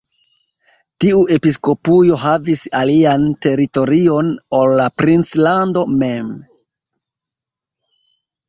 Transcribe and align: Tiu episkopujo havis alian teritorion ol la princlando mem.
Tiu 1.03 1.19
episkopujo 1.35 2.17
havis 2.23 2.63
alian 2.79 3.27
teritorion 3.47 4.33
ol 4.63 4.75
la 4.81 4.89
princlando 5.03 5.85
mem. 6.01 6.33